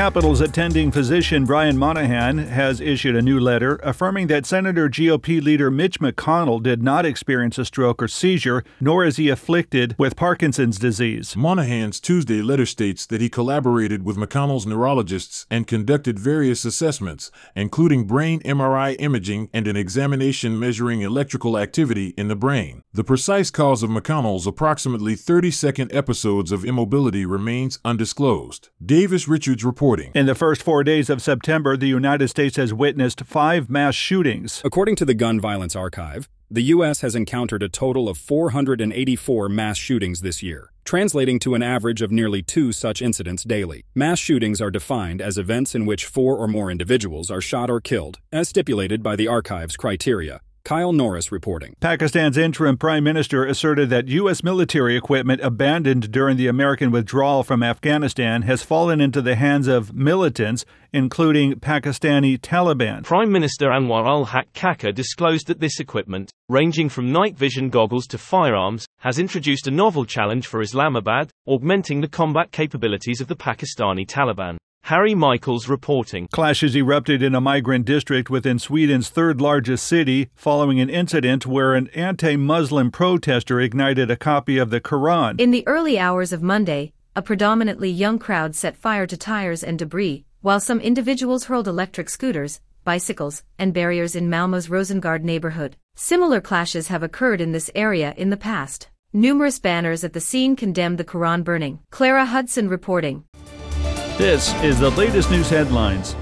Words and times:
Capitol's 0.00 0.40
attending 0.40 0.90
physician 0.90 1.44
Brian 1.44 1.76
Monahan 1.76 2.38
has 2.38 2.80
issued 2.80 3.14
a 3.14 3.20
new 3.20 3.38
letter 3.38 3.78
affirming 3.82 4.28
that 4.28 4.46
Senator 4.46 4.88
GOP 4.88 5.42
leader 5.42 5.70
Mitch 5.70 6.00
McConnell 6.00 6.62
did 6.62 6.82
not 6.82 7.04
experience 7.04 7.58
a 7.58 7.66
stroke 7.66 8.02
or 8.02 8.08
seizure, 8.08 8.64
nor 8.80 9.04
is 9.04 9.18
he 9.18 9.28
afflicted 9.28 9.94
with 9.98 10.16
Parkinson's 10.16 10.78
disease. 10.78 11.36
Monahan's 11.36 12.00
Tuesday 12.00 12.40
letter 12.40 12.64
states 12.64 13.04
that 13.04 13.20
he 13.20 13.28
collaborated 13.28 14.02
with 14.02 14.16
McConnell's 14.16 14.64
neurologists 14.64 15.44
and 15.50 15.66
conducted 15.66 16.18
various 16.18 16.64
assessments, 16.64 17.30
including 17.54 18.06
brain 18.06 18.40
MRI 18.40 18.96
imaging 18.98 19.50
and 19.52 19.68
an 19.68 19.76
examination 19.76 20.58
measuring 20.58 21.02
electrical 21.02 21.58
activity 21.58 22.14
in 22.16 22.28
the 22.28 22.34
brain. 22.34 22.82
The 22.94 23.04
precise 23.04 23.50
cause 23.50 23.82
of 23.82 23.90
McConnell's 23.90 24.46
approximately 24.46 25.14
30 25.14 25.50
second 25.50 25.92
episodes 25.92 26.52
of 26.52 26.64
immobility 26.64 27.26
remains 27.26 27.78
undisclosed. 27.84 28.70
Davis 28.82 29.28
Richards 29.28 29.62
reports 29.62 29.89
reporting. 29.90 30.12
In 30.18 30.26
the 30.26 30.34
first 30.34 30.62
four 30.62 30.84
days 30.84 31.10
of 31.10 31.22
September, 31.22 31.76
the 31.76 31.86
United 31.86 32.28
States 32.28 32.56
has 32.56 32.72
witnessed 32.72 33.24
five 33.24 33.68
mass 33.68 33.94
shootings. 33.94 34.62
According 34.64 34.96
to 34.96 35.04
the 35.04 35.14
Gun 35.14 35.40
Violence 35.40 35.76
Archive, 35.76 36.28
the 36.50 36.62
U.S. 36.74 37.00
has 37.00 37.14
encountered 37.14 37.62
a 37.62 37.68
total 37.68 38.08
of 38.08 38.18
484 38.18 39.48
mass 39.48 39.76
shootings 39.76 40.20
this 40.20 40.42
year, 40.42 40.72
translating 40.84 41.38
to 41.40 41.54
an 41.54 41.62
average 41.62 42.02
of 42.02 42.10
nearly 42.10 42.42
two 42.42 42.72
such 42.72 43.00
incidents 43.00 43.44
daily. 43.44 43.84
Mass 43.94 44.18
shootings 44.18 44.60
are 44.60 44.70
defined 44.70 45.20
as 45.22 45.38
events 45.38 45.74
in 45.74 45.86
which 45.86 46.06
four 46.06 46.36
or 46.36 46.48
more 46.48 46.70
individuals 46.70 47.30
are 47.30 47.40
shot 47.40 47.70
or 47.70 47.80
killed, 47.80 48.18
as 48.32 48.48
stipulated 48.48 49.02
by 49.02 49.14
the 49.14 49.28
Archive's 49.28 49.76
criteria. 49.76 50.40
Kyle 50.70 50.92
Norris 50.92 51.32
reporting. 51.32 51.74
Pakistan's 51.80 52.38
interim 52.38 52.76
prime 52.76 53.02
minister 53.02 53.44
asserted 53.44 53.90
that 53.90 54.06
U.S. 54.06 54.44
military 54.44 54.96
equipment 54.96 55.40
abandoned 55.40 56.12
during 56.12 56.36
the 56.36 56.46
American 56.46 56.92
withdrawal 56.92 57.42
from 57.42 57.64
Afghanistan 57.64 58.42
has 58.42 58.62
fallen 58.62 59.00
into 59.00 59.20
the 59.20 59.34
hands 59.34 59.66
of 59.66 59.92
militants, 59.92 60.64
including 60.92 61.54
Pakistani 61.54 62.38
Taliban. 62.38 63.02
Prime 63.02 63.32
Minister 63.32 63.66
Anwar 63.70 64.06
al 64.06 64.26
Haq 64.26 64.52
Kakar 64.52 64.94
disclosed 64.94 65.48
that 65.48 65.58
this 65.58 65.80
equipment, 65.80 66.30
ranging 66.48 66.88
from 66.88 67.10
night 67.10 67.36
vision 67.36 67.68
goggles 67.68 68.06
to 68.06 68.16
firearms, 68.16 68.86
has 68.98 69.18
introduced 69.18 69.66
a 69.66 69.72
novel 69.72 70.04
challenge 70.04 70.46
for 70.46 70.62
Islamabad, 70.62 71.32
augmenting 71.48 72.00
the 72.00 72.06
combat 72.06 72.52
capabilities 72.52 73.20
of 73.20 73.26
the 73.26 73.34
Pakistani 73.34 74.06
Taliban. 74.06 74.56
Harry 74.90 75.14
Michaels 75.14 75.68
reporting. 75.68 76.26
Clashes 76.32 76.74
erupted 76.74 77.22
in 77.22 77.36
a 77.36 77.40
migrant 77.40 77.84
district 77.84 78.28
within 78.28 78.58
Sweden's 78.58 79.08
third 79.08 79.40
largest 79.40 79.86
city 79.86 80.30
following 80.34 80.80
an 80.80 80.90
incident 80.90 81.46
where 81.46 81.74
an 81.74 81.86
anti 81.94 82.34
Muslim 82.34 82.90
protester 82.90 83.60
ignited 83.60 84.10
a 84.10 84.16
copy 84.16 84.58
of 84.58 84.70
the 84.70 84.80
Quran. 84.80 85.40
In 85.40 85.52
the 85.52 85.64
early 85.68 85.96
hours 85.96 86.32
of 86.32 86.42
Monday, 86.42 86.92
a 87.14 87.22
predominantly 87.22 87.88
young 87.88 88.18
crowd 88.18 88.56
set 88.56 88.76
fire 88.76 89.06
to 89.06 89.16
tires 89.16 89.62
and 89.62 89.78
debris, 89.78 90.24
while 90.40 90.58
some 90.58 90.80
individuals 90.80 91.44
hurled 91.44 91.68
electric 91.68 92.10
scooters, 92.10 92.60
bicycles, 92.82 93.44
and 93.60 93.72
barriers 93.72 94.16
in 94.16 94.28
Malmö's 94.28 94.66
Rosengård 94.66 95.22
neighborhood. 95.22 95.76
Similar 95.94 96.40
clashes 96.40 96.88
have 96.88 97.04
occurred 97.04 97.40
in 97.40 97.52
this 97.52 97.70
area 97.76 98.12
in 98.16 98.30
the 98.30 98.36
past. 98.36 98.88
Numerous 99.12 99.60
banners 99.60 100.02
at 100.02 100.14
the 100.14 100.20
scene 100.20 100.56
condemned 100.56 100.98
the 100.98 101.04
Quran 101.04 101.44
burning. 101.44 101.78
Clara 101.90 102.24
Hudson 102.24 102.68
reporting. 102.68 103.24
This 104.20 104.52
is 104.56 104.78
the 104.78 104.90
latest 104.90 105.30
news 105.30 105.48
headlines. 105.48 106.14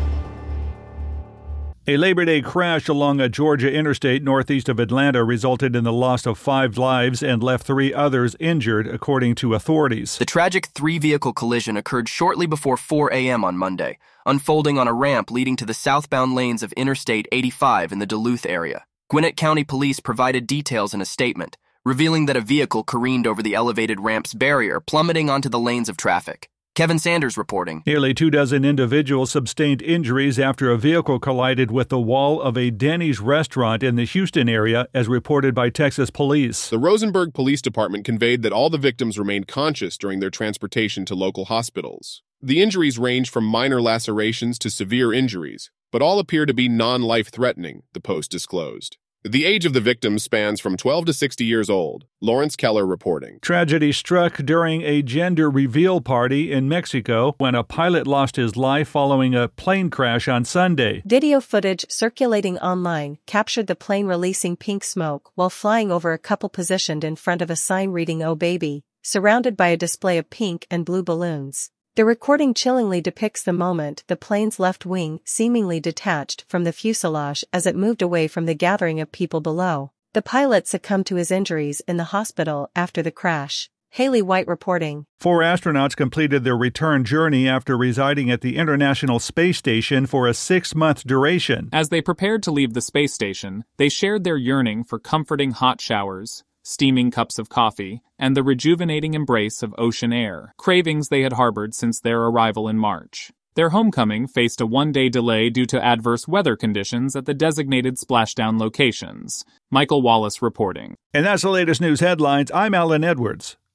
A 1.88 1.96
Labor 1.96 2.24
Day 2.24 2.40
crash 2.40 2.86
along 2.86 3.20
a 3.20 3.28
Georgia 3.28 3.72
interstate 3.72 4.22
northeast 4.22 4.68
of 4.68 4.78
Atlanta 4.78 5.24
resulted 5.24 5.74
in 5.74 5.82
the 5.82 5.92
loss 5.92 6.24
of 6.24 6.38
five 6.38 6.78
lives 6.78 7.24
and 7.24 7.42
left 7.42 7.66
three 7.66 7.92
others 7.92 8.36
injured, 8.38 8.86
according 8.86 9.34
to 9.34 9.54
authorities. 9.54 10.16
The 10.16 10.24
tragic 10.24 10.68
three 10.68 11.00
vehicle 11.00 11.32
collision 11.32 11.76
occurred 11.76 12.08
shortly 12.08 12.46
before 12.46 12.76
4 12.76 13.12
a.m. 13.12 13.44
on 13.44 13.58
Monday, 13.58 13.98
unfolding 14.24 14.78
on 14.78 14.86
a 14.86 14.94
ramp 14.94 15.32
leading 15.32 15.56
to 15.56 15.66
the 15.66 15.74
southbound 15.74 16.36
lanes 16.36 16.62
of 16.62 16.72
Interstate 16.74 17.26
85 17.32 17.90
in 17.90 17.98
the 17.98 18.06
Duluth 18.06 18.46
area. 18.46 18.84
Gwinnett 19.10 19.36
County 19.36 19.64
Police 19.64 19.98
provided 19.98 20.46
details 20.46 20.94
in 20.94 21.00
a 21.00 21.04
statement, 21.04 21.56
revealing 21.84 22.26
that 22.26 22.36
a 22.36 22.40
vehicle 22.40 22.84
careened 22.84 23.26
over 23.26 23.42
the 23.42 23.56
elevated 23.56 23.98
ramp's 23.98 24.34
barrier, 24.34 24.78
plummeting 24.78 25.28
onto 25.28 25.48
the 25.48 25.58
lanes 25.58 25.88
of 25.88 25.96
traffic. 25.96 26.48
Kevin 26.78 27.00
Sanders 27.00 27.36
reporting. 27.36 27.82
Nearly 27.86 28.14
two 28.14 28.30
dozen 28.30 28.64
individuals 28.64 29.32
sustained 29.32 29.82
injuries 29.82 30.38
after 30.38 30.70
a 30.70 30.78
vehicle 30.78 31.18
collided 31.18 31.72
with 31.72 31.88
the 31.88 31.98
wall 31.98 32.40
of 32.40 32.56
a 32.56 32.70
Denny's 32.70 33.18
restaurant 33.18 33.82
in 33.82 33.96
the 33.96 34.04
Houston 34.04 34.48
area, 34.48 34.86
as 34.94 35.08
reported 35.08 35.56
by 35.56 35.70
Texas 35.70 36.08
police. 36.08 36.70
The 36.70 36.78
Rosenberg 36.78 37.34
Police 37.34 37.60
Department 37.60 38.04
conveyed 38.04 38.42
that 38.42 38.52
all 38.52 38.70
the 38.70 38.78
victims 38.78 39.18
remained 39.18 39.48
conscious 39.48 39.98
during 39.98 40.20
their 40.20 40.30
transportation 40.30 41.04
to 41.06 41.16
local 41.16 41.46
hospitals. 41.46 42.22
The 42.40 42.62
injuries 42.62 42.96
range 42.96 43.28
from 43.28 43.42
minor 43.42 43.82
lacerations 43.82 44.56
to 44.60 44.70
severe 44.70 45.12
injuries, 45.12 45.72
but 45.90 46.00
all 46.00 46.20
appear 46.20 46.46
to 46.46 46.54
be 46.54 46.68
non 46.68 47.02
life 47.02 47.26
threatening, 47.26 47.82
the 47.92 48.00
Post 48.00 48.30
disclosed. 48.30 48.98
The 49.28 49.44
age 49.44 49.66
of 49.66 49.74
the 49.74 49.80
victims 49.82 50.22
spans 50.22 50.58
from 50.58 50.78
12 50.78 51.04
to 51.04 51.12
60 51.12 51.44
years 51.44 51.68
old. 51.68 52.06
Lawrence 52.22 52.56
Keller 52.56 52.86
reporting. 52.86 53.38
Tragedy 53.42 53.92
struck 53.92 54.38
during 54.38 54.80
a 54.80 55.02
gender 55.02 55.50
reveal 55.50 56.00
party 56.00 56.50
in 56.50 56.66
Mexico 56.66 57.34
when 57.36 57.54
a 57.54 57.62
pilot 57.62 58.06
lost 58.06 58.36
his 58.36 58.56
life 58.56 58.88
following 58.88 59.34
a 59.34 59.48
plane 59.48 59.90
crash 59.90 60.28
on 60.28 60.46
Sunday. 60.46 61.02
Video 61.04 61.42
footage 61.42 61.84
circulating 61.90 62.56
online 62.60 63.18
captured 63.26 63.66
the 63.66 63.76
plane 63.76 64.06
releasing 64.06 64.56
pink 64.56 64.82
smoke 64.82 65.30
while 65.34 65.50
flying 65.50 65.92
over 65.92 66.14
a 66.14 66.18
couple 66.18 66.48
positioned 66.48 67.04
in 67.04 67.14
front 67.14 67.42
of 67.42 67.50
a 67.50 67.56
sign 67.56 67.90
reading 67.90 68.22
Oh 68.22 68.34
Baby, 68.34 68.82
surrounded 69.02 69.58
by 69.58 69.68
a 69.68 69.76
display 69.76 70.16
of 70.16 70.30
pink 70.30 70.66
and 70.70 70.86
blue 70.86 71.02
balloons. 71.02 71.70
The 71.98 72.04
recording 72.04 72.54
chillingly 72.54 73.00
depicts 73.00 73.42
the 73.42 73.52
moment 73.52 74.04
the 74.06 74.14
plane's 74.14 74.60
left 74.60 74.86
wing 74.86 75.18
seemingly 75.24 75.80
detached 75.80 76.44
from 76.46 76.62
the 76.62 76.72
fuselage 76.72 77.44
as 77.52 77.66
it 77.66 77.74
moved 77.74 78.02
away 78.02 78.28
from 78.28 78.46
the 78.46 78.54
gathering 78.54 79.00
of 79.00 79.10
people 79.10 79.40
below. 79.40 79.90
The 80.14 80.22
pilot 80.22 80.68
succumbed 80.68 81.06
to 81.06 81.16
his 81.16 81.32
injuries 81.32 81.82
in 81.88 81.96
the 81.96 82.14
hospital 82.14 82.70
after 82.76 83.02
the 83.02 83.10
crash. 83.10 83.68
Haley 83.90 84.22
White 84.22 84.46
reporting. 84.46 85.06
Four 85.18 85.40
astronauts 85.40 85.96
completed 85.96 86.44
their 86.44 86.56
return 86.56 87.02
journey 87.02 87.48
after 87.48 87.76
residing 87.76 88.30
at 88.30 88.42
the 88.42 88.58
International 88.58 89.18
Space 89.18 89.58
Station 89.58 90.06
for 90.06 90.28
a 90.28 90.34
six 90.34 90.76
month 90.76 91.04
duration. 91.04 91.68
As 91.72 91.88
they 91.88 92.00
prepared 92.00 92.44
to 92.44 92.52
leave 92.52 92.74
the 92.74 92.80
space 92.80 93.12
station, 93.12 93.64
they 93.76 93.88
shared 93.88 94.22
their 94.22 94.36
yearning 94.36 94.84
for 94.84 95.00
comforting 95.00 95.50
hot 95.50 95.80
showers, 95.80 96.44
steaming 96.68 97.10
cups 97.10 97.38
of 97.38 97.48
coffee, 97.48 98.02
and 98.18 98.36
the 98.36 98.42
rejuvenating 98.42 99.14
embrace 99.14 99.62
of 99.62 99.74
ocean 99.78 100.12
air, 100.12 100.54
cravings 100.58 101.08
they 101.08 101.22
had 101.22 101.32
harbored 101.32 101.74
since 101.74 101.98
their 101.98 102.20
arrival 102.24 102.68
in 102.68 102.78
March. 102.78 103.32
Their 103.54 103.70
homecoming 103.70 104.26
faced 104.26 104.60
a 104.60 104.66
one 104.66 104.92
day 104.92 105.08
delay 105.08 105.50
due 105.50 105.66
to 105.66 105.84
adverse 105.84 106.28
weather 106.28 106.56
conditions 106.56 107.16
at 107.16 107.24
the 107.24 107.34
designated 107.34 107.96
splashdown 107.96 108.60
locations. 108.60 109.44
Michael 109.70 110.02
Wallace 110.02 110.42
reporting. 110.42 110.94
And 111.12 111.26
that's 111.26 111.42
the 111.42 111.50
latest 111.50 111.80
news 111.80 112.00
headlines. 112.00 112.52
I'm 112.54 112.74
Allen 112.74 113.02
Edwards. 113.02 113.58